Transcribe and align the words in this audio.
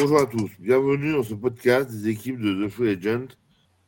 Bonjour 0.00 0.20
à 0.20 0.26
tous, 0.26 0.48
bienvenue 0.60 1.10
dans 1.10 1.24
ce 1.24 1.34
podcast 1.34 1.90
des 1.90 2.10
équipes 2.10 2.38
de 2.38 2.64
The 2.64 2.70
Free 2.70 2.90
Agent. 2.90 3.34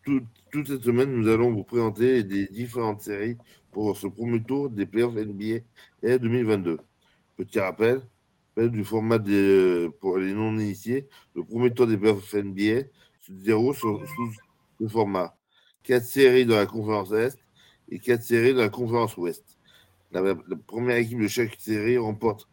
Tout- 0.05 0.27
toute 0.51 0.67
cette 0.67 0.83
semaine, 0.83 1.13
nous 1.13 1.29
allons 1.29 1.53
vous 1.53 1.63
présenter 1.63 2.25
les 2.25 2.49
différentes 2.49 3.01
séries 3.01 3.37
pour 3.71 3.97
ce 3.97 4.09
premier 4.09 4.43
tour 4.43 4.71
des 4.71 4.87
playoffs 4.87 5.15
NBA 5.15 5.61
et 6.03 6.19
2022. 6.19 6.81
Petit 7.37 7.61
rappel, 7.61 8.03
du 8.57 8.83
format 8.83 9.21
pour 10.01 10.19
les 10.19 10.35
non-initiés, 10.35 11.07
le 11.37 11.45
premier 11.45 11.73
tour 11.73 11.87
des 11.87 11.97
playoffs 11.97 12.35
NBA 12.35 12.89
se 13.21 13.31
déroule 13.31 13.77
sous 13.77 14.01
le 14.81 14.89
format 14.89 15.37
4 15.85 16.05
séries 16.05 16.45
dans 16.45 16.57
la 16.57 16.67
conférence 16.67 17.13
Est 17.13 17.39
et 17.89 18.01
4 18.01 18.21
séries 18.25 18.53
dans 18.53 18.63
la 18.63 18.69
conférence 18.69 19.17
Ouest. 19.17 19.45
La, 20.11 20.35
première 20.67 20.97
équipe 20.97 21.21
de 21.21 21.29
chaque 21.29 21.55
série 21.61 21.99
remporte 21.99 22.49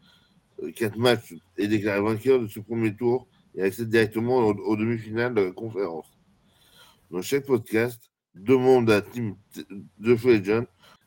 4 0.76 0.96
matchs 0.96 1.34
et 1.58 1.68
déclare 1.68 2.04
vainqueur 2.04 2.40
de 2.40 2.48
ce 2.48 2.60
premier 2.60 2.96
tour 2.96 3.28
et 3.58 3.64
accède 3.64 3.90
directement 3.90 4.38
aux, 4.38 4.76
demi-finales 4.76 5.34
de 5.34 5.42
la 5.42 5.52
conférence. 5.52 6.16
Dans 7.10 7.22
chaque 7.22 7.46
podcast, 7.46 8.12
deux 8.36 8.58
membres 8.58 8.88
de 8.88 8.92
la 8.94 9.02
team 9.02 9.36
de 9.98 10.14
Agent 10.14 10.66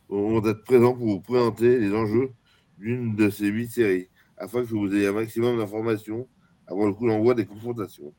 vont 0.09 0.45
être 0.45 0.65
présents 0.65 0.95
pour 0.95 1.07
vous 1.07 1.21
présenter 1.21 1.79
les 1.79 1.95
enjeux 1.95 2.33
d'une 2.79 3.15
de 3.15 3.31
ces 3.31 3.47
huit 3.47 3.69
séries, 3.69 4.09
afin 4.37 4.63
que 4.63 4.69
vous 4.69 4.93
ayez 4.95 5.07
un 5.07 5.13
maximum 5.13 5.59
d'informations 5.59 6.29
avant 6.67 6.87
le 6.87 6.93
coup 6.93 7.07
d'envoi 7.07 7.35
des 7.35 7.47
confrontations. 7.47 8.13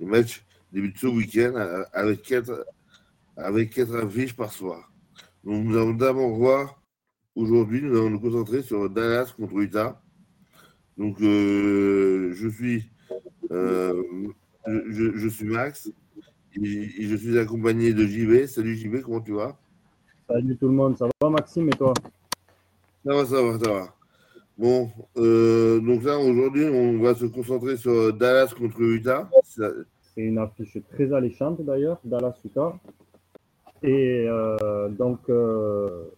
Les 0.00 0.06
matchs 0.06 0.44
débutent 0.72 0.98
ce 0.98 1.06
week-end 1.06 1.54
avec 1.92 2.22
quatre, 2.22 2.66
avec 3.36 3.70
quatre 3.70 3.96
affiches 3.96 4.34
par 4.34 4.52
soir. 4.52 4.92
Donc 5.44 5.64
nous 5.64 5.76
allons 5.76 5.94
d'abord 5.94 6.30
voir, 6.30 6.82
aujourd'hui, 7.34 7.80
nous 7.80 7.96
allons 7.96 8.10
nous 8.10 8.20
concentrer 8.20 8.62
sur 8.62 8.90
Dallas 8.90 9.32
contre 9.34 9.58
Utah. 9.58 10.02
Donc 10.98 11.20
euh, 11.22 12.32
je 12.34 12.48
suis 12.48 12.90
euh, 13.52 14.02
je, 14.66 15.28
suis 15.28 15.46
Max 15.46 15.90
et, 16.54 17.06
je 17.06 17.16
suis 17.16 17.38
accompagné 17.38 17.92
de 17.92 18.04
JB. 18.04 18.46
Salut 18.46 18.74
JB, 18.76 19.02
comment 19.02 19.20
tu 19.20 19.32
vas? 19.32 19.56
Salut 20.28 20.56
tout 20.56 20.68
le 20.68 20.74
monde, 20.74 20.96
ça 20.96 21.06
va 21.20 21.30
Maxime 21.30 21.68
et 21.68 21.76
toi? 21.76 21.92
Ça 23.04 23.14
va, 23.14 23.24
ça 23.26 23.42
va, 23.42 23.58
ça 23.58 23.70
va. 23.70 23.94
Bon, 24.56 24.90
euh, 25.16 25.80
donc 25.80 26.04
là 26.04 26.18
aujourd'hui 26.18 26.64
on 26.66 26.98
va 27.02 27.14
se 27.14 27.24
concentrer 27.26 27.76
sur 27.76 28.12
Dallas 28.12 28.54
contre 28.56 28.80
Utah. 28.80 29.28
C'est 29.44 30.20
une 30.20 30.38
affiche 30.38 30.78
très 30.90 31.12
alléchante 31.12 31.60
d'ailleurs, 31.62 31.98
Dallas 32.04 32.34
Utah. 32.44 32.78
Et 33.82 34.26
euh, 34.28 34.88
donc 34.88 35.20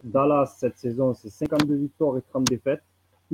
Dallas 0.03 0.55
cette 0.59 0.77
saison 0.77 1.13
c'est 1.13 1.29
52 1.29 1.75
victoires 1.75 2.17
et 2.17 2.21
30 2.21 2.45
défaites. 2.45 2.83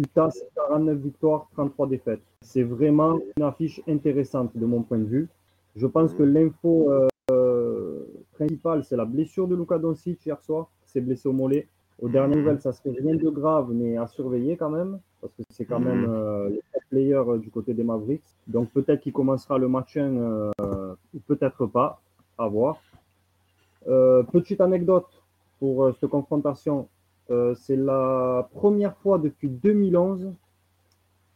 Utah 0.02 0.30
c'est 0.32 0.50
49 0.56 0.98
victoires, 0.98 1.48
33 1.54 1.88
défaites. 1.88 2.22
C'est 2.42 2.64
vraiment 2.64 3.20
une 3.38 3.44
affiche 3.44 3.82
intéressante 3.88 4.52
de 4.56 4.66
mon 4.66 4.82
point 4.82 4.98
de 4.98 5.06
vue. 5.06 5.30
Je 5.76 5.88
pense 5.88 6.14
que 6.14 6.24
l'info 6.24 6.92
euh, 7.32 8.06
principale 8.34 8.84
c'est 8.84 8.98
la 8.98 9.06
blessure 9.06 9.48
de 9.48 9.56
Luka 9.56 9.78
Doncic 9.78 10.26
hier 10.26 10.42
soir. 10.42 10.68
Il 10.88 10.92
s'est 10.92 11.02
blessé 11.02 11.30
au 11.30 11.34
mollet. 11.34 11.68
Aux 12.02 12.10
dernières 12.10 12.38
nouvelles, 12.38 12.60
ça 12.60 12.74
se 12.74 12.82
fait 12.82 12.90
rien 12.90 13.14
de 13.14 13.30
grave, 13.30 13.68
mais 13.72 13.96
à 13.96 14.08
surveiller 14.08 14.58
quand 14.58 14.72
même, 14.72 15.00
parce 15.22 15.34
que 15.36 15.44
c'est 15.52 15.66
quand 15.66 15.80
même 15.80 16.08
euh, 16.10 16.50
le 16.50 16.60
top 16.74 16.82
player 16.90 17.14
euh, 17.14 17.38
du 17.38 17.52
côté 17.52 17.76
des 17.76 17.84
Mavericks. 17.84 18.24
Donc 18.48 18.72
peut-être 18.72 19.02
qu'il 19.02 19.14
commencera 19.14 19.60
le 19.60 19.68
match 19.68 19.98
1, 19.98 20.02
euh, 20.02 20.96
ou 21.14 21.20
peut-être 21.28 21.68
pas, 21.68 22.02
à 22.40 22.48
voir. 22.48 22.82
Petite 23.86 24.62
anecdote 24.62 25.08
pour 25.60 25.92
cette 26.00 26.10
confrontation, 26.10 26.88
Euh, 27.32 27.56
c'est 27.56 27.78
la 27.78 28.50
première 28.54 28.98
fois 28.98 29.18
depuis 29.18 29.48
2011 29.48 30.34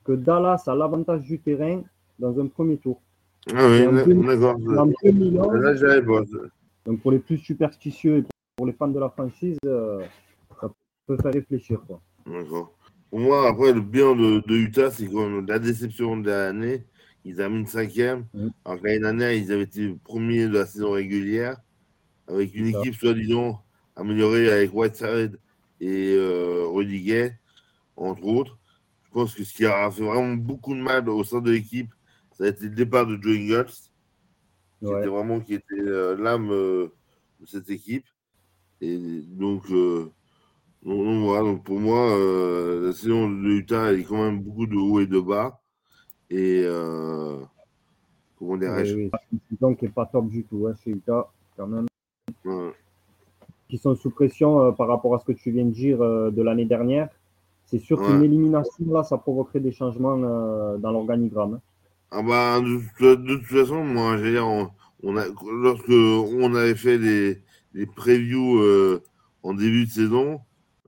que 0.03 0.11
Dallas 0.11 0.63
a 0.67 0.75
l'avantage 0.75 1.21
du 1.21 1.39
terrain 1.39 1.81
dans 2.19 2.37
un 2.37 2.47
premier 2.47 2.77
tour. 2.77 3.01
Ah 3.55 3.67
oui, 3.69 3.85
d'accord. 4.25 4.57
En 4.77 4.87
2011, 5.03 5.53
Là, 5.61 5.75
j'avais 5.75 6.01
donc 6.85 7.01
pour 7.01 7.11
les 7.11 7.19
plus 7.19 7.37
superstitieux 7.37 8.17
et 8.17 8.23
pour 8.57 8.67
les 8.67 8.73
fans 8.73 8.89
de 8.89 8.99
la 8.99 9.09
franchise, 9.09 9.57
euh, 9.65 10.03
ça 10.59 10.69
peut 11.07 11.17
faire 11.17 11.33
réfléchir. 11.33 11.81
Quoi. 11.87 12.01
D'accord. 12.27 12.73
Pour 13.09 13.19
moi, 13.19 13.47
après, 13.47 13.73
le 13.73 13.81
bilan 13.81 14.15
de, 14.15 14.43
de 14.45 14.55
Utah, 14.55 14.91
c'est 14.91 15.11
même 15.11 15.45
la 15.47 15.59
déception 15.59 16.17
de 16.17 16.29
l'année. 16.29 16.83
Ils 17.23 17.37
terminent 17.37 17.65
cinquième. 17.65 18.25
Mhm. 18.33 18.51
Alors 18.65 18.81
que 18.81 18.85
l'année 18.85 18.99
dernière, 18.99 19.31
ils 19.31 19.51
avaient 19.51 19.63
été 19.63 19.95
premiers 20.03 20.47
de 20.47 20.53
la 20.53 20.65
saison 20.65 20.91
régulière, 20.91 21.57
avec 22.27 22.53
une 22.53 22.67
équipe 22.67 22.95
soi-disant 22.95 23.63
améliorée 23.95 24.51
avec 24.51 24.73
Whiteside 24.73 25.39
et 25.79 26.13
euh, 26.15 26.65
Rudy 26.67 27.01
Gay, 27.03 27.37
entre 27.95 28.25
autres. 28.25 28.57
Je 29.05 29.09
pense 29.11 29.33
que 29.33 29.43
ce 29.43 29.53
qui 29.53 29.65
a 29.65 29.89
fait 29.91 30.03
vraiment 30.03 30.35
beaucoup 30.35 30.73
de 30.75 30.81
mal 30.81 31.07
au 31.09 31.23
sein 31.23 31.41
de 31.41 31.51
l'équipe, 31.51 31.89
ça 32.33 32.43
a 32.45 32.47
été 32.47 32.63
le 32.65 32.75
départ 32.75 33.07
de 33.07 33.17
Joe 33.21 33.35
Ingles, 33.37 33.71
qui 34.79 34.85
Ouais. 34.85 34.99
était 34.99 35.07
vraiment 35.07 35.39
qui 35.39 35.53
était 35.53 35.79
euh, 35.79 36.15
l'âme 36.17 36.51
euh, 36.51 36.87
de 37.39 37.45
cette 37.45 37.69
équipe. 37.69 38.05
Et 38.81 39.21
donc, 39.21 39.69
euh, 39.71 40.11
donc, 40.83 41.05
donc 41.05 41.23
voilà, 41.23 41.43
donc 41.43 41.63
pour 41.63 41.79
moi, 41.79 42.11
euh, 42.11 42.87
la 42.87 42.93
saison 42.93 43.29
de 43.29 43.49
Utah, 43.49 43.91
elle 43.91 44.01
est 44.01 44.03
quand 44.03 44.21
même 44.23 44.41
beaucoup 44.41 44.67
de 44.67 44.75
haut 44.75 44.99
et 44.99 45.07
de 45.07 45.19
bas. 45.19 45.61
Et 46.29 46.61
euh, 46.65 47.39
comment 48.37 48.57
dirais-je? 48.57 48.95
Oui, 48.95 49.03
oui, 49.03 49.09
c'est 49.13 49.31
une 49.31 49.39
saison 49.57 49.75
qui 49.75 49.85
n'est 49.85 49.91
pas 49.91 50.05
top 50.07 50.27
du 50.29 50.43
tout 50.43 50.67
hein, 50.67 50.75
chez 50.83 50.91
Utah, 50.91 51.31
quand 51.55 51.67
même. 51.67 51.85
euh, 52.47 52.71
Qui 53.67 53.77
sont 53.77 53.95
sous 53.95 54.09
pression 54.11 54.61
euh, 54.61 54.71
par 54.71 54.87
rapport 54.87 55.15
à 55.15 55.19
ce 55.19 55.25
que 55.25 55.31
tu 55.31 55.51
viens 55.51 55.65
de 55.65 55.71
dire 55.71 56.01
euh, 56.01 56.29
de 56.31 56.41
l'année 56.41 56.65
dernière. 56.65 57.09
C'est 57.65 57.79
sûr 57.79 57.99
qu'une 58.05 58.21
élimination, 58.23 58.85
là, 58.91 59.03
ça 59.03 59.17
provoquerait 59.17 59.59
des 59.59 59.71
changements 59.71 60.17
euh, 60.23 60.77
dans 60.77 60.91
l'organigramme. 60.91 61.59
Ah 62.11 62.21
bah, 62.21 62.59
de, 62.61 62.79
toute- 62.97 63.23
de 63.25 63.35
toute 63.37 63.45
façon, 63.47 63.83
moi, 63.83 64.17
j'ai 64.17 64.31
dire, 64.33 64.47
on, 64.47 64.69
on 65.03 65.17
a, 65.17 65.25
lorsque 65.63 65.89
on 65.89 66.53
avait 66.53 66.75
fait 66.75 66.97
les, 66.99 67.41
les 67.73 67.85
previews 67.87 68.59
euh, 68.59 69.01
en 69.41 69.53
début 69.55 69.85
de 69.85 69.91
saison, 69.91 70.41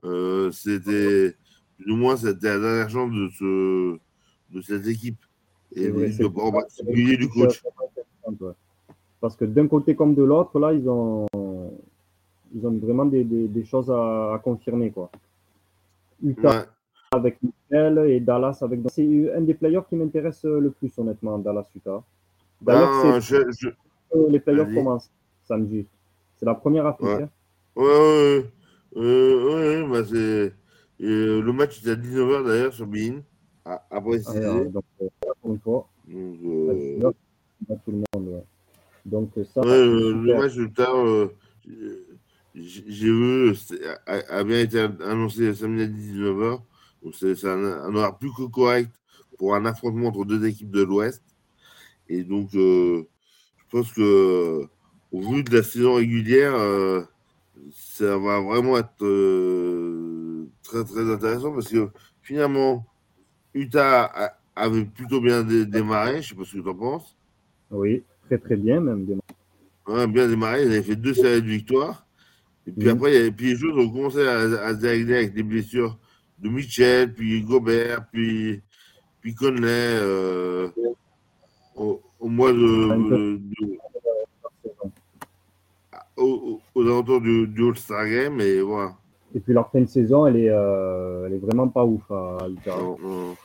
euh, 0.04 0.52
c'était 0.52 1.34
plus 1.78 1.92
ou 1.92 1.96
moins 1.96 2.16
c'était 2.16 2.46
la 2.48 2.60
dernière 2.60 2.88
chance 2.90 3.10
de, 3.12 3.28
ce, 3.38 3.98
de 4.54 4.60
cette 4.62 4.86
équipe. 4.86 5.18
Et 5.74 5.88
vrai, 5.90 6.10
de- 6.10 6.26
en 6.26 6.52
particulier 6.52 7.16
du 7.16 7.28
coach. 7.28 7.60
Parce 9.20 9.34
que 9.34 9.44
d'un 9.44 9.66
côté 9.66 9.96
comme 9.96 10.14
de 10.14 10.22
l'autre, 10.22 10.58
là, 10.60 10.72
ils 10.72 10.88
ont, 10.88 11.26
ils 12.54 12.66
ont 12.66 12.76
vraiment 12.78 13.04
des, 13.04 13.24
des- 13.24 13.48
des 13.48 13.64
choses 13.64 13.90
à, 13.90 14.34
à 14.34 14.38
confirmer. 14.38 14.90
Quoi. 14.90 15.10
Utah 16.22 16.48
Ouais. 16.60 16.64
avec 17.12 17.38
Michel 17.42 17.98
et 18.10 18.20
Dallas 18.20 18.58
avec. 18.62 18.80
C'est 18.90 19.32
un 19.34 19.40
des 19.42 19.54
players 19.54 19.82
qui 19.88 19.96
m'intéresse 19.96 20.44
le 20.44 20.70
plus, 20.70 20.92
honnêtement, 20.98 21.38
Dallas-Utah. 21.38 22.02
D'ailleurs, 22.60 23.02
Ben, 23.04 23.20
c'est 23.20 23.42
je- 23.52 23.68
je- 24.14 24.18
les 24.30 24.38
Vas-y. 24.40 24.74
commencent 24.74 25.10
samedi. 25.44 25.86
C'est 26.36 26.46
la 26.46 26.54
première 26.54 26.86
affiche. 26.86 27.06
Ouais. 27.06 27.22
hein. 27.22 27.28
Ouais, 27.76 27.84
ouais, 27.84 27.90
ouais. 28.38 28.44
Euh, 28.96 29.82
ouais, 29.84 29.88
bah 29.92 30.04
c'est. 30.04 30.52
euh, 31.04 31.40
le 31.42 31.52
match 31.52 31.78
était 31.80 31.90
à 31.90 31.94
19h 31.96 32.44
d'ailleurs 32.44 32.72
sur 32.72 32.86
Bein, 32.86 33.20
à, 33.64 33.84
à 33.90 34.00
préciser. 34.00 34.38
Alors, 34.44 34.64
donc, 34.64 34.84
euh, 35.02 35.08
pour 35.42 35.52
une 35.52 35.58
fois, 35.60 35.88
Donc, 36.08 36.18
à 36.18 36.72
euh, 36.72 36.94
19, 36.96 37.14
à 37.70 37.74
tout 37.76 37.90
le 37.92 37.96
monde. 37.98 38.28
ouais. 38.34 38.44
Donc, 39.04 39.30
ça, 39.54 39.60
ouais, 39.60 39.86
le, 39.86 40.12
le 40.12 40.34
match 40.36 40.54
de 40.56 40.66
tard, 40.66 40.96
euh, 40.96 41.32
j'ai 42.62 42.84
j'ai 42.88 43.10
vu, 43.10 43.54
c'est- 43.56 43.84
a, 44.06 44.38
a 44.38 44.44
bien 44.44 44.60
été 44.60 44.80
annoncé 44.80 45.54
samedi 45.54 45.82
à 45.82 45.86
19h. 45.86 46.62
Donc, 47.02 47.14
c'est 47.14 47.44
un, 47.46 47.94
horaire 47.94 48.18
plus 48.18 48.32
que 48.32 48.44
correct 48.44 48.90
pour 49.38 49.54
un 49.54 49.64
affrontement 49.66 50.08
entre 50.08 50.24
deux 50.24 50.44
équipes 50.46 50.70
de 50.70 50.82
l'Ouest. 50.82 51.22
Et 52.08 52.24
donc, 52.24 52.54
euh, 52.54 53.04
je 53.58 53.64
pense 53.70 53.92
que, 53.92 54.66
au 55.12 55.20
vu 55.22 55.42
de 55.44 55.56
la 55.56 55.62
saison 55.62 55.94
régulière, 55.94 56.54
euh, 56.56 57.02
ça 57.72 58.18
va 58.18 58.40
vraiment 58.40 58.78
être 58.78 59.04
euh, 59.04 60.46
très 60.62 60.84
très 60.84 61.10
intéressant 61.10 61.52
parce 61.52 61.68
que 61.68 61.88
finalement, 62.22 62.86
Utah 63.54 64.04
a- 64.04 64.38
avait 64.56 64.84
plutôt 64.84 65.20
bien 65.20 65.42
dé- 65.44 65.66
démarré, 65.66 66.22
je 66.22 66.30
sais 66.30 66.34
pas 66.34 66.44
ce 66.44 66.56
que 66.56 66.62
tu 66.62 66.68
en 66.68 66.74
penses. 66.74 67.16
Oui, 67.70 68.02
très 68.26 68.38
très 68.38 68.56
bien 68.56 68.80
même. 68.80 69.06
Ouais, 69.86 70.06
bien 70.06 70.28
démarré, 70.28 70.62
ils 70.64 70.68
avaient 70.68 70.82
fait 70.82 70.96
deux 70.96 71.14
séries 71.14 71.42
de 71.42 71.48
victoires. 71.48 72.07
Et 72.68 72.72
puis 72.72 72.88
Mhm. 72.88 72.96
après, 72.96 73.30
puis 73.30 73.46
les 73.52 73.56
choses 73.56 73.78
ont 73.78 73.90
commencé 73.90 74.20
à, 74.26 74.40
à 74.40 74.74
se 74.74 74.80
dérégler 74.80 75.16
avec 75.16 75.32
des 75.34 75.42
blessures 75.42 75.98
de 76.38 76.48
Michel, 76.50 77.14
puis 77.14 77.42
Gobert, 77.42 78.06
puis, 78.12 78.60
puis 79.20 79.34
Conley 79.34 79.66
euh, 79.66 80.68
au, 81.74 82.00
au 82.20 82.28
mois 82.28 82.52
de, 82.52 82.58
de- 82.58 83.36
de- 83.38 83.78
aux, 86.16 86.60
aux 86.74 86.82
alentours 86.82 87.20
du, 87.20 87.46
du 87.46 87.68
All-Star 87.68 88.06
Game. 88.06 88.40
Et 88.40 88.60
voilà. 88.60 88.94
Et 89.34 89.40
puis 89.40 89.52
leur 89.52 89.70
fin 89.70 89.80
de 89.80 89.86
saison, 89.86 90.26
elle 90.26 90.36
est, 90.36 90.50
euh, 90.50 91.26
elle 91.26 91.34
est 91.34 91.38
vraiment 91.38 91.68
pas 91.68 91.84
ouf 91.84 92.02
à 92.10 92.38
Utah. 92.48 92.76
On- 92.78 92.98
on- 93.04 93.36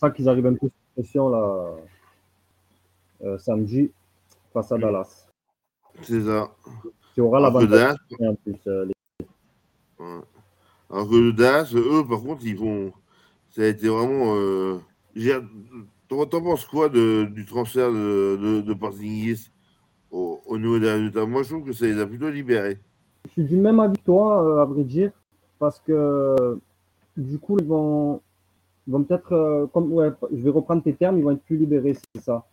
C'est 0.00 0.06
ça 0.06 0.10
qu'ils 0.10 0.28
arrivent 0.28 0.46
un 0.46 0.54
peu 0.54 0.68
sous 0.68 0.72
pression 0.94 1.28
là, 1.28 1.74
euh, 3.24 3.36
samedi 3.38 3.90
face 4.52 4.70
à 4.72 4.76
Mm. 4.76 4.80
Dallas. 4.80 5.26
C'est 6.02 6.20
ça. 6.22 6.50
Qui 7.18 7.22
aura 7.22 7.38
Alors 7.38 7.50
que 7.50 7.64
l'avantage 7.64 7.96
Dallas, 8.16 8.30
en 8.30 8.34
plus. 8.36 8.54
euh, 8.68 8.84
les- 8.84 10.04
ouais. 10.04 10.20
Alors 10.88 11.10
que 11.10 11.16
le 11.16 11.32
Dallas, 11.32 11.72
eux, 11.74 12.06
par 12.08 12.20
contre, 12.20 12.46
ils 12.46 12.56
vont. 12.56 12.92
Ça 13.50 13.62
a 13.62 13.66
été 13.66 13.88
vraiment. 13.88 14.36
euh, 14.36 14.78
T'en 16.06 16.26
penses 16.28 16.64
quoi 16.64 16.88
de, 16.88 17.24
du 17.24 17.44
transfert 17.44 17.90
de, 17.90 18.38
de, 18.40 18.60
de 18.60 18.72
Porzingis 18.72 19.50
au, 20.12 20.40
au 20.46 20.58
niveau 20.58 20.78
des 20.78 20.92
résultats? 20.92 21.26
Moi, 21.26 21.42
je 21.42 21.48
trouve 21.48 21.64
que 21.64 21.72
ça 21.72 21.86
les 21.86 21.98
a 22.00 22.06
plutôt 22.06 22.30
libérés. 22.30 22.78
Je 23.26 23.30
suis 23.32 23.44
du 23.44 23.56
même 23.56 23.80
avis 23.80 23.98
que 23.98 24.04
toi, 24.04 24.40
euh, 24.44 24.62
à 24.62 24.64
vrai 24.64 24.84
dire, 24.84 25.10
parce 25.58 25.80
que 25.80 26.56
du 27.16 27.40
coup, 27.40 27.56
ils 27.58 27.66
vont, 27.66 28.20
ils 28.86 28.92
vont 28.92 29.02
peut-être, 29.02 29.32
euh, 29.32 29.66
comme, 29.66 29.92
ouais, 29.92 30.12
je 30.30 30.40
vais 30.40 30.50
reprendre 30.50 30.84
tes 30.84 30.94
termes, 30.94 31.18
ils 31.18 31.24
vont 31.24 31.32
être 31.32 31.42
plus 31.42 31.56
libérés, 31.56 31.96
c'est 32.14 32.22
ça. 32.22 32.46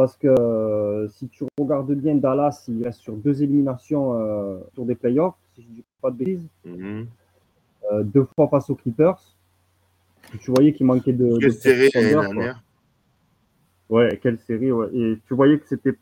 Parce 0.00 0.16
que 0.16 0.28
euh, 0.28 1.08
si 1.08 1.28
tu 1.28 1.44
regardes 1.58 1.92
bien 1.92 2.14
Dallas, 2.14 2.64
il 2.68 2.82
reste 2.82 3.00
sur 3.00 3.12
deux 3.16 3.42
éliminations 3.42 4.14
euh, 4.14 4.58
sur 4.72 4.86
des 4.86 4.94
playoffs, 4.94 5.34
si 5.54 5.62
je 5.62 5.68
ne 5.68 5.74
dis 5.74 5.84
pas 6.00 6.10
de 6.10 6.16
bêtises. 6.16 6.48
Mhm. 6.64 7.06
Euh, 7.92 8.02
deux 8.02 8.26
fois 8.34 8.48
face 8.48 8.70
aux 8.70 8.76
Clippers. 8.76 9.20
Tu 10.40 10.52
voyais 10.52 10.72
qu'il 10.72 10.86
manquait 10.86 11.12
de. 11.12 11.36
Quelle 11.38 11.50
de 11.50 11.54
série 11.54 11.90
l'année 11.94 12.12
dernière? 12.12 12.62
Ouais, 13.90 14.18
quelle 14.22 14.38
série, 14.38 14.72
ouais. 14.72 14.88
Et 14.94 15.18
tu 15.26 15.34
voyais 15.34 15.58
que 15.58 15.66
c'était 15.68 15.94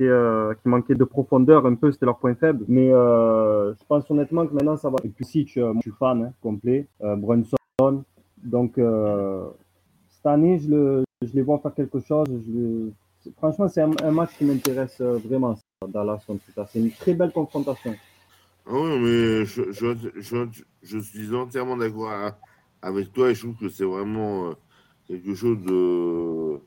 euh, 0.00 0.52
qu'il 0.54 0.72
manquait 0.72 0.96
de 0.96 1.04
profondeur 1.04 1.66
un 1.66 1.76
peu, 1.76 1.92
c'était 1.92 2.06
leur 2.06 2.18
point 2.18 2.34
faible. 2.34 2.64
Mais 2.66 2.92
euh, 2.92 3.74
je 3.74 3.84
pense 3.86 4.10
honnêtement 4.10 4.44
que 4.44 4.54
maintenant 4.54 4.76
ça 4.76 4.90
va. 4.90 4.96
Et 5.04 5.08
puis 5.08 5.24
si 5.24 5.44
tu, 5.44 5.60
moi, 5.60 5.74
je 5.76 5.82
suis 5.82 5.96
fan 5.96 6.20
hein, 6.20 6.32
complet, 6.42 6.88
euh, 7.04 7.14
Brunson. 7.14 7.54
Donc 8.42 8.72
cette 8.74 10.26
année, 10.26 10.58
je, 10.58 10.68
le, 10.68 11.04
je 11.22 11.32
les 11.32 11.42
vois 11.42 11.60
faire 11.60 11.74
quelque 11.74 12.00
chose. 12.00 12.26
Je 12.28 12.90
franchement, 13.36 13.68
c'est 13.68 13.82
un, 13.82 14.10
match 14.10 14.30
qui 14.36 14.44
m'intéresse 14.44 15.00
euh, 15.00 15.18
vraiment. 15.18 15.58
Dallas 15.86 16.22
contre 16.26 16.42
Utah. 16.48 16.66
C'est 16.70 16.78
une 16.78 16.90
très 16.90 17.14
belle 17.14 17.32
confrontation. 17.32 17.94
Ah 18.66 18.72
oui, 18.72 18.98
mais 18.98 19.44
je, 19.44 19.72
je, 19.72 19.94
je, 20.16 20.46
je 20.82 20.98
suis 20.98 21.34
entièrement 21.34 21.76
d'accord 21.76 22.10
avec 22.80 23.12
toi 23.12 23.30
et 23.30 23.34
je 23.34 23.42
trouve 23.42 23.56
que 23.56 23.68
c'est 23.68 23.84
vraiment 23.84 24.48
euh, 24.48 24.54
quelque 25.06 25.34
chose 25.34 25.58
de. 25.62 26.58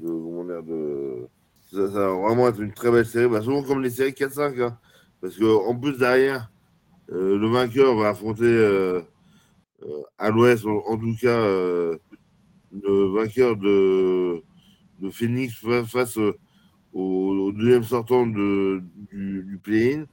de. 0.00 1.28
Ça, 1.70 1.86
va 1.86 2.08
vraiment 2.08 2.48
être 2.48 2.60
une 2.60 2.72
très 2.72 2.90
belle 2.90 3.06
série. 3.06 3.28
Bah, 3.28 3.40
souvent 3.40 3.62
comme 3.62 3.82
les 3.82 3.90
séries 3.90 4.10
4-5. 4.10 4.60
hein. 4.60 4.78
parce 5.20 5.38
qu'en 5.38 5.76
plus, 5.76 5.96
derrière, 5.96 6.50
euh, 7.12 7.38
le 7.38 7.48
vainqueur 7.48 7.94
va 7.96 8.08
affronter 8.08 9.00
à 10.18 10.30
l'ouest, 10.30 10.66
en, 10.66 10.98
tout 10.98 11.16
cas, 11.20 11.38
le 12.72 13.14
vainqueur 13.14 13.56
de, 13.56 14.42
de 15.02 15.10
Phoenix 15.10 15.54
fa- 15.54 15.84
face 15.84 16.16
euh, 16.16 16.32
au, 16.94 17.48
au 17.48 17.52
deuxième 17.52 17.82
sortant 17.82 18.26
de, 18.26 18.82
du, 19.10 19.42
du 19.42 19.58
play-in. 19.58 20.06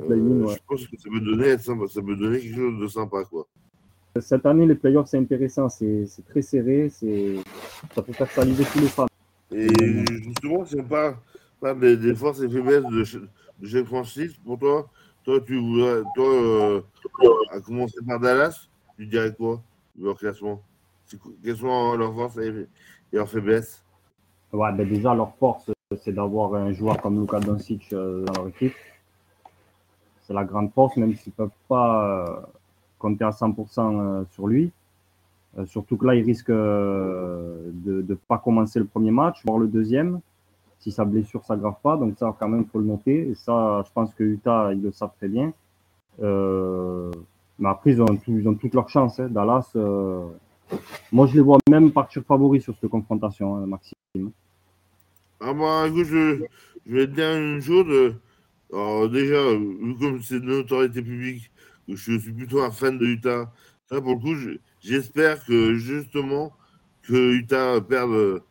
Euh, 0.00 0.06
ouais. 0.08 0.54
Je 0.54 0.58
pense 0.66 0.86
que 0.86 0.96
ça 0.98 1.08
peut 1.08 1.20
donner, 1.20 1.56
ça 1.58 1.74
peut 1.74 2.16
donner 2.16 2.40
quelque 2.40 2.56
chose 2.56 2.80
de 2.80 2.88
sympa. 2.88 3.24
Quoi. 3.24 3.46
Cette 4.20 4.44
année, 4.44 4.66
les 4.66 4.74
playoffs, 4.74 5.08
c'est 5.08 5.18
intéressant. 5.18 5.68
C'est 5.68 6.06
très 6.28 6.42
serré. 6.42 6.90
c'est 6.90 7.36
Ça 7.94 8.02
peut 8.02 8.12
faire 8.12 8.30
saliver 8.30 8.64
tous 8.72 8.80
les 8.80 8.88
fans. 8.88 9.06
Et 9.52 9.68
justement, 10.24 10.64
si 10.64 10.76
on 10.76 10.84
parle, 10.84 11.16
parle 11.60 11.80
des, 11.80 11.96
des 11.96 12.14
forces 12.14 12.40
et 12.40 12.48
faiblesses 12.48 12.84
de, 12.84 13.20
de 13.60 13.68
chaque 13.68 13.86
franchise, 13.86 14.34
pour 14.44 14.58
toi, 14.58 14.90
toi, 15.24 15.40
tu 15.40 15.58
voudrais, 15.58 16.02
toi, 16.14 16.32
euh, 16.34 16.80
à 17.50 17.60
commencer 17.60 17.98
par 18.06 18.18
Dallas, 18.20 18.68
tu 18.96 19.06
dirais 19.06 19.34
quoi, 19.36 19.62
leur 19.98 20.16
classement? 20.16 20.62
Quelles 21.42 21.56
sont 21.56 21.96
leurs 21.96 22.14
forces 22.14 22.38
et 22.38 22.66
leurs 23.12 23.28
faiblesses? 23.28 23.84
Ouais, 24.52 24.72
ben 24.72 24.88
déjà, 24.88 25.14
leur 25.14 25.34
force, 25.36 25.70
c'est 26.02 26.12
d'avoir 26.12 26.54
un 26.54 26.72
joueur 26.72 27.00
comme 27.00 27.20
Luka 27.20 27.38
Doncic 27.40 27.92
euh, 27.92 28.24
dans 28.24 28.32
leur 28.42 28.48
équipe. 28.48 28.74
C'est 30.22 30.34
la 30.34 30.44
grande 30.44 30.72
force, 30.72 30.96
même 30.96 31.14
s'ils 31.14 31.32
ne 31.32 31.36
peuvent 31.36 31.56
pas 31.68 32.26
euh, 32.28 32.40
compter 32.98 33.24
à 33.24 33.30
100% 33.32 33.98
euh, 34.00 34.24
sur 34.32 34.46
lui. 34.46 34.72
Surtout 35.66 35.96
que 35.96 36.06
là, 36.06 36.14
il 36.14 36.24
risque 36.24 36.50
euh, 36.50 37.70
de 37.74 38.04
ne 38.08 38.14
pas 38.14 38.38
commencer 38.38 38.78
le 38.78 38.84
premier 38.84 39.10
match, 39.10 39.42
voire 39.44 39.58
le 39.58 39.66
deuxième, 39.66 40.20
si 40.78 40.92
sa 40.92 41.04
blessure 41.04 41.40
ne 41.40 41.44
s'aggrave 41.46 41.74
pas. 41.82 41.96
Donc 41.96 42.16
ça, 42.18 42.34
quand 42.38 42.48
même, 42.48 42.62
il 42.62 42.68
faut 42.68 42.78
le 42.78 42.86
noter. 42.86 43.30
Et 43.30 43.34
ça, 43.34 43.82
je 43.86 43.92
pense 43.92 44.14
que 44.14 44.24
Utah, 44.24 44.72
ils 44.72 44.80
le 44.82 44.92
savent 44.92 45.12
très 45.18 45.28
bien. 45.28 45.52
Mais 47.58 47.68
après, 47.68 47.92
ils 47.92 48.02
ont, 48.02 48.06
tout- 48.06 48.38
ils 48.38 48.48
ont 48.48 48.54
toutes 48.54 48.74
leurs 48.74 48.88
chances. 48.88 49.20
hein. 49.20 49.28
Dallas, 49.30 49.72
moi, 51.12 51.26
je 51.26 51.34
les 51.34 51.40
vois 51.40 51.58
même 51.68 51.92
partir 51.92 52.22
favoris 52.24 52.62
sur 52.62 52.74
cette 52.80 52.90
confrontation, 52.90 53.56
hein, 53.56 53.66
Maxime. 53.66 54.30
Ah 55.42 55.54
bah 55.54 55.86
écoute, 55.88 56.04
je, 56.04 56.42
vais 56.86 57.06
dire 57.06 57.34
une 57.36 57.62
chose. 57.62 58.14
Alors 58.72 59.08
déjà, 59.08 59.42
comme 59.98 60.20
c'est 60.22 60.38
de 60.40 60.44
notoriété 60.44 61.00
publique, 61.02 61.50
que 61.86 61.96
je 61.96 62.18
suis 62.18 62.32
plutôt 62.32 62.60
un 62.62 62.70
fan 62.70 62.98
de 62.98 63.06
Utah. 63.06 63.50
Ça, 63.88 64.00
pour 64.02 64.14
le 64.16 64.20
coup, 64.20 64.34
je- 64.34 64.58
j'espère 64.80 65.42
que 65.46 65.74
justement 65.76 66.52
que 67.02 67.32
Utah 67.34 67.80
perde 67.80 68.42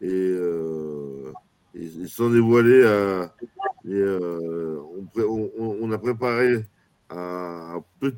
et, 0.00 0.06
euh, 0.08 1.32
et, 1.74 1.88
dévoiler. 2.32 2.82
euh, 3.86 4.78
on, 5.16 5.92
a 5.92 5.98
préparé 5.98 6.64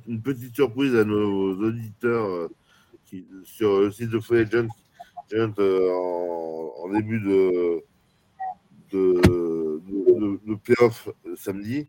une 0.06 0.22
petite 0.22 0.54
surprise 0.54 0.94
à 0.94 1.04
nos 1.04 1.56
auditeurs 1.60 2.26
euh, 2.26 2.48
sur 3.44 3.80
le 3.80 3.90
site 3.90 4.10
de 4.10 4.20
Free 4.20 4.38
Agent, 4.38 4.68
euh, 5.34 5.90
en 5.90 6.88
début 6.92 7.20
de 7.20 7.82
de, 8.92 9.80
de, 10.46 10.54
playoff 10.56 11.08
samedi. 11.36 11.88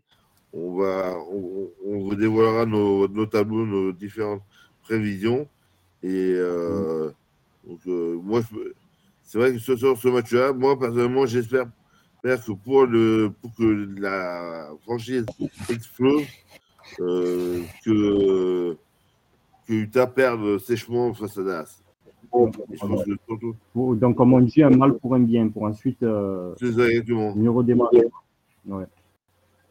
On, 0.52 0.76
va, 0.76 1.16
on, 1.30 1.70
on 1.84 1.98
vous 2.00 2.14
dévoilera 2.14 2.64
nos, 2.64 3.08
nos 3.08 3.26
tableaux, 3.26 3.66
nos 3.66 3.92
différentes 3.92 4.42
prévisions. 4.82 5.48
Et 6.02 6.34
euh, 6.36 7.10
donc, 7.66 7.80
euh, 7.86 8.18
moi, 8.22 8.42
c'est 9.22 9.38
vrai 9.38 9.52
que 9.52 9.58
ce 9.58 9.76
soir, 9.76 9.96
ce 9.96 10.08
match-là, 10.08 10.52
moi, 10.52 10.78
personnellement, 10.78 11.26
j'espère 11.26 11.66
que 12.22 12.52
pour, 12.52 12.86
le, 12.86 13.32
pour 13.40 13.54
que 13.54 13.64
la 13.98 14.68
franchise 14.82 15.26
explose, 15.68 16.26
euh, 17.00 17.62
que, 17.84 18.76
que 19.66 19.72
Utah 19.72 20.06
perde 20.06 20.58
sèchement 20.58 21.12
face 21.14 21.38
à 21.38 21.42
Dallas. 21.42 21.83
Pour- 23.72 23.96
donc, 23.96 24.16
comme 24.16 24.32
on 24.32 24.40
dit, 24.40 24.62
un 24.62 24.70
mal 24.70 24.94
pour 24.98 25.14
un 25.14 25.20
bien, 25.20 25.48
pour 25.48 25.62
ensuite 25.62 26.02
euh, 26.02 26.54
mieux 27.36 27.50
redémarrer. 27.50 28.06
Ouais. 28.66 28.84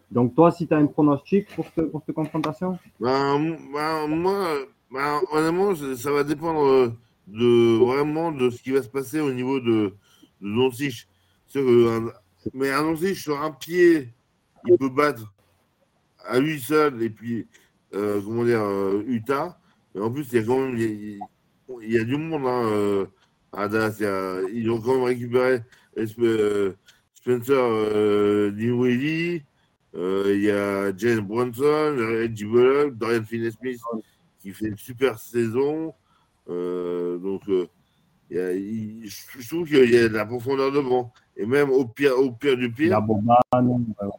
Donc, 0.09 0.33
toi, 0.35 0.51
si 0.51 0.67
tu 0.67 0.73
as 0.73 0.77
un 0.77 0.85
pronostic 0.85 1.53
pour, 1.55 1.65
pour 1.91 2.01
cette 2.05 2.15
confrontation? 2.15 2.77
Ben, 2.99 3.57
ben, 3.73 4.07
moi, 4.07 4.47
ben, 4.91 5.19
honnêtement, 5.31 5.75
ça, 5.95 6.11
va 6.11 6.23
dépendre 6.23 6.93
de 7.27 7.77
vraiment 7.77 8.31
de 8.31 8.49
ce 8.49 8.61
qui 8.61 8.71
va 8.71 8.81
se 8.81 8.89
passer 8.89 9.19
au 9.19 9.33
niveau 9.33 9.59
de, 9.59 9.93
de 10.41 11.03
que 11.53 12.11
mais 12.53 12.71
un 12.71 12.83
Doncic 12.83 13.15
sur 13.15 13.41
un 13.41 13.51
pied, 13.51 14.09
il 14.65 14.77
peut 14.77 14.89
battre 14.89 15.33
à 16.25 16.39
lui 16.39 16.59
seul 16.59 17.01
et 17.01 17.09
puis 17.09 17.47
euh, 17.93 18.21
comment 18.21 18.43
dire 18.43 18.61
euh, 18.61 19.03
Utah. 19.07 19.57
Mais 19.93 20.01
en 20.01 20.11
plus, 20.11 20.27
il 20.31 20.35
y 20.35 20.37
a 20.39 20.43
quand 20.43 20.59
même 20.59 20.77
il 20.77 21.19
il- 21.81 21.91
y 21.93 21.97
a 21.97 22.03
du 22.03 22.17
monde 22.17 22.45
hein, 22.45 22.63
euh, 22.65 23.05
à 23.51 23.67
Dallas. 23.67 23.95
Il 23.99 24.05
a- 24.05 24.41
ils 24.53 24.69
ont 24.71 24.81
quand 24.81 24.95
même 24.95 25.03
récupéré 25.03 25.61
Espe- 25.97 26.21
euh, 26.23 26.73
Spencer 27.13 27.53
euh, 27.57 28.51
Dinwiddie. 28.51 29.43
Euh, 29.95 30.33
Il 30.35 30.41
y 30.43 30.49
a 30.51 30.95
James 30.97 31.21
Brunson, 31.21 31.95
Reggie 31.97 32.45
Bullock, 32.45 32.95
Dorian 32.97 33.23
Finney-Smith 33.23 33.79
qui 34.39 34.51
fait 34.51 34.67
une 34.67 34.77
super 34.77 35.19
saison. 35.19 35.93
Euh, 36.49 37.17
donc, 37.19 37.41
euh, 37.47 37.67
il 38.31 38.37
y 38.37 38.39
a- 38.39 38.53
il- 38.53 39.03
je 39.05 39.47
trouve 39.47 39.67
qu'il 39.67 39.89
y 39.91 39.97
a 39.97 40.09
de 40.09 40.13
la 40.13 40.25
profondeur 40.25 40.71
de 40.71 40.81
banc. 40.81 41.13
Et 41.37 41.45
même 41.45 41.69
au 41.69 41.85
pire, 41.85 42.17
au 42.17 42.31
pire 42.31 42.57
du 42.57 42.73
Il 42.79 42.87
y 42.87 42.91
a 42.91 42.99
pire, 42.99 43.01
Boban. 43.03 43.35
euh, 43.55 44.09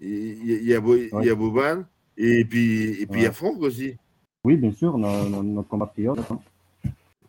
il 0.00 0.48
y, 0.48 0.52
a- 0.54 0.56
il 0.58 0.68
y 0.68 0.74
a, 0.74 0.80
Bo- 0.80 0.96
il 0.96 1.24
y 1.26 1.30
a 1.30 1.34
Boban. 1.34 1.84
Et 2.16 2.44
puis, 2.44 3.02
et 3.02 3.06
puis 3.06 3.20
il 3.20 3.22
y 3.22 3.26
a 3.26 3.28
Ouais. 3.28 3.34
Franck 3.34 3.60
aussi. 3.60 3.94
Oui, 4.44 4.56
bien 4.56 4.72
sûr, 4.72 4.96
no- 4.98 5.28
no- 5.28 5.42
notre 5.42 5.68
compatriote. 5.68 6.18
hein. 6.30 6.40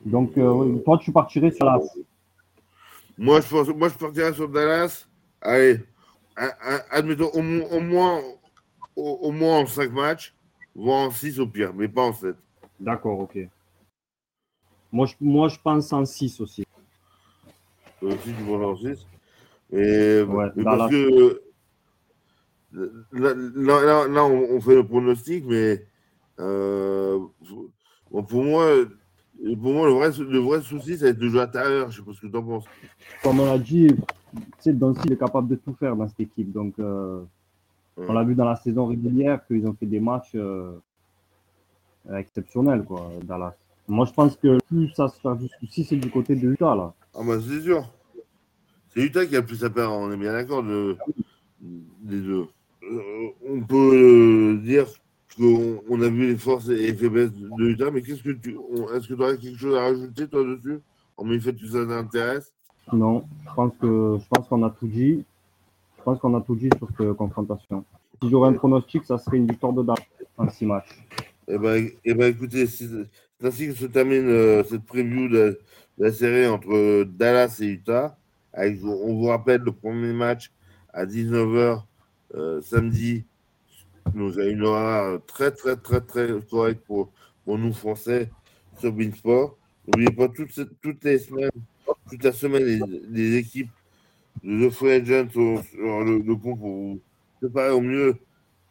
Donc, 0.06 0.38
euh, 0.38 0.78
toi, 0.86 0.98
tu 0.98 1.12
partirais 1.12 1.52
sur 1.52 1.66
la. 1.66 1.80
Moi, 3.18 3.42
je, 3.42 3.50
pense, 3.50 3.68
moi, 3.70 3.90
je 3.90 3.96
partirais 3.96 4.34
sur 4.34 4.48
Dallas. 4.48 5.08
Allez, 5.42 5.80
admettons 6.90 7.30
au, 7.34 7.40
au 7.40 7.80
moins, 7.82 8.22
au, 8.96 9.20
au 9.22 9.32
moins 9.32 9.60
en 9.60 9.66
5 9.66 9.92
matchs, 9.92 10.34
voire 10.76 11.08
en 11.08 11.12
6 11.12 11.40
au 11.40 11.48
pire, 11.48 11.74
mais 11.74 11.88
pas 11.88 12.04
en 12.04 12.14
7. 12.14 12.36
D'accord, 12.80 13.20
ok. 13.20 13.38
Moi 14.92 15.06
je, 15.06 15.14
moi, 15.22 15.48
je 15.50 15.58
pense 15.62 15.94
en 15.94 16.06
6 16.06 16.40
aussi. 16.42 16.64
Euh, 18.02 18.16
si 18.24 18.34
tu 18.34 18.42
vois 18.44 18.66
en 18.68 18.76
6. 18.76 19.06
Et, 19.72 20.22
Ouais, 20.24 20.50
Dallas. 20.56 20.78
parce 20.78 20.92
que 20.92 21.42
là, 23.12 23.34
là, 23.34 24.08
là- 24.08 24.26
on, 24.26 24.60
fait 24.62 24.76
le 24.76 24.86
pronostic, 24.86 25.46
mais 25.46 25.86
euh, 26.40 27.20
bon, 28.10 28.24
pour 28.24 28.44
moi, 28.44 28.76
pour 29.62 29.74
moi 29.74 29.88
le, 29.88 29.94
vrai, 29.94 30.12
le 30.20 30.40
vrai 30.40 30.62
souci, 30.62 30.98
ça 30.98 31.06
va 31.06 31.12
être 31.12 31.20
de 31.20 31.30
jouer 31.30 31.42
à 31.42 31.46
l'intérieur. 31.46 31.92
Je 31.92 31.98
sais 31.98 32.04
pas 32.04 32.14
ce 32.14 32.22
que 32.22 32.28
tu 32.28 32.38
en 32.38 32.44
penses. 32.44 32.66
Comme 33.24 33.40
on 33.40 33.46
l'a 33.46 33.58
dit, 33.58 33.88
il 34.66 35.12
est 35.12 35.18
capable 35.18 35.48
de 35.48 35.56
tout 35.56 35.74
faire 35.74 35.96
dans 35.96 36.08
cette 36.08 36.20
équipe. 36.20 36.52
Donc, 36.52 36.74
euh, 36.80 37.22
on 37.98 38.14
l'a 38.14 38.24
vu 38.24 38.36
dans 38.36 38.46
la 38.46 38.56
saison 38.56 38.86
régulière 38.86 39.46
qu'ils 39.48 39.66
ont 39.68 39.74
fait 39.74 39.86
des 39.86 40.00
matchs 40.00 40.32
euh, 40.36 40.72
exceptionnels, 42.14 42.84
quoi, 42.84 43.12
Dallas. 43.24 43.54
Moi, 43.88 44.06
je 44.06 44.14
pense 44.14 44.36
que 44.36 44.60
plus 44.68 44.90
ça 44.90 45.08
se 45.08 45.20
fait 45.20 45.36
du 45.36 45.50
souci, 45.60 45.84
c'est 45.84 45.96
du 45.96 46.10
côté 46.10 46.36
de 46.36 46.52
Utah, 46.52 46.76
là. 46.76 46.94
Ah 47.16 47.22
bah 47.26 47.40
c'est 47.42 47.62
sûr. 47.62 47.92
C'est 48.90 49.02
Utah 49.02 49.26
qui 49.26 49.36
a 49.36 49.42
plus 49.42 49.64
à 49.64 49.70
perdre, 49.70 49.96
on 49.96 50.12
est 50.12 50.18
bien 50.18 50.32
d'accord 50.32 50.64
de, 50.64 50.96
des 51.60 52.22
deux. 52.22 52.46
Euh, 52.84 53.30
on 53.48 53.62
peut 53.62 54.60
dire 54.64 54.88
on 55.38 56.02
a 56.02 56.10
vu 56.10 56.28
les 56.28 56.38
forces 56.38 56.70
et 56.70 56.76
les 56.76 56.94
faiblesses 56.94 57.32
de 57.32 57.66
Utah, 57.66 57.92
mais 57.92 58.02
qu'est-ce 58.02 58.24
que 58.24 58.32
tu. 58.32 58.58
Est-ce 58.94 59.08
que 59.08 59.14
tu 59.14 59.22
aurais 59.22 59.38
quelque 59.38 59.58
chose 59.58 59.76
à 59.76 59.82
rajouter 59.82 60.28
toi 60.28 60.44
dessus? 60.44 60.80
En 61.18 61.26
le 61.26 61.40
fait 61.40 61.54
que 61.54 61.68
ça 61.68 61.86
t'intéresse? 61.86 62.54
Non, 62.94 63.26
je 63.48 63.54
pense 63.54 63.74
que 63.80 64.18
je 64.20 64.28
pense 64.30 64.48
qu'on 64.48 64.64
a 64.64 64.70
tout 64.70 64.88
dit. 64.88 65.24
Je 65.98 66.04
pense 66.04 66.20
qu'on 66.20 66.36
a 66.36 66.42
tout 66.42 66.56
dit 66.56 66.70
sur 66.78 66.88
cette 66.98 67.14
confrontation. 67.14 67.84
Si 68.22 68.30
j'aurais 68.30 68.50
un 68.50 68.54
pronostic, 68.54 69.04
ça 69.06 69.18
serait 69.18 69.38
une 69.38 69.48
victoire 69.48 69.74
de 69.74 69.84
Dallas 69.84 70.06
en 70.38 70.50
six 70.50 70.66
matchs. 70.66 70.98
Eh 71.48 71.58
ben, 71.58 71.90
eh 72.04 72.14
ben, 72.14 72.34
écoutez, 72.34 72.68
c'est 72.68 72.88
ainsi 73.44 73.68
que 73.68 73.74
se 73.74 73.86
termine 73.86 74.28
euh, 74.28 74.64
cette 74.64 74.86
preview 74.86 75.28
de, 75.28 75.60
de 75.98 76.04
la 76.04 76.12
série 76.12 76.48
entre 76.48 76.74
euh, 76.74 77.06
Dallas 77.06 77.58
et 77.62 77.66
Utah. 77.66 78.18
Avec, 78.54 78.84
on 78.84 79.16
vous 79.16 79.26
rappelle 79.26 79.62
le 79.62 79.72
premier 79.72 80.14
match 80.14 80.52
à 80.94 81.06
19h 81.06 81.84
samedi. 82.62 83.26
Nous 84.14 84.40
a 84.40 84.46
une 84.46 84.64
horaire 84.64 85.20
très, 85.28 85.52
très, 85.52 85.76
très, 85.76 86.02
très 86.02 86.28
correcte 86.50 86.86
pour, 86.86 87.12
pour 87.46 87.58
nous 87.58 87.74
Français 87.74 88.30
sur 88.80 88.92
Beansport. 88.92 89.58
N'oubliez 89.88 90.12
pas, 90.12 90.28
toutes, 90.30 90.52
ces- 90.52 90.66
les 91.04 91.20
semaines, 91.20 91.52
toute 92.10 92.24
la 92.24 92.32
semaine, 92.32 92.64
les, 93.10 93.36
équipes 93.38 93.70
de 94.44 94.70
Free 94.70 94.92
Agents 94.92 95.30
sont 95.34 95.64
sur 95.64 96.04
le, 96.04 96.20
le 96.20 96.38
pont 96.38 96.56
pour 96.56 96.70
vous 96.70 97.02
préparer 97.40 97.72
au 97.72 97.82
mieux 97.82 98.16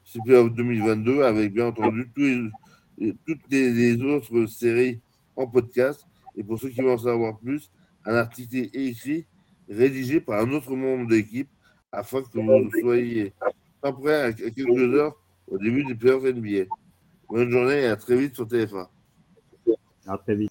ce 0.04 0.18
playoff 0.24 0.52
2022 0.54 1.22
avec 1.22 1.52
bien 1.52 1.66
entendu 1.66 2.08
toutes 2.14 3.50
les, 3.50 4.02
autres 4.02 4.46
séries 4.46 5.00
en 5.36 5.46
podcast. 5.46 6.06
Et 6.36 6.42
pour 6.42 6.58
ceux 6.58 6.70
qui 6.70 6.80
veulent 6.80 6.90
en 6.90 6.98
savoir 6.98 7.38
plus, 7.38 7.70
un 8.04 8.14
article 8.14 8.68
écrit 8.72 9.26
rédigé 9.68 10.20
par 10.20 10.40
un 10.40 10.52
autre 10.52 10.74
membre 10.74 11.08
de 11.08 11.16
l'équipe 11.16 11.48
afin 11.92 12.22
que 12.22 12.38
vous 12.38 12.70
soyez 12.80 13.32
pas 13.80 13.92
prêts 13.92 14.22
à 14.22 14.32
quelques 14.32 14.94
heures 14.94 15.16
au 15.46 15.58
début 15.58 15.84
des 15.84 15.94
playoffs 15.94 16.24
NBA. 16.24 16.64
Bonne 17.28 17.50
journée 17.50 17.82
et 17.82 17.86
à 17.86 17.96
très 17.96 18.16
vite 18.16 18.34
sur 18.34 18.46
TF1. 18.46 18.86
À 20.06 20.18
très 20.18 20.34
vite. 20.34 20.50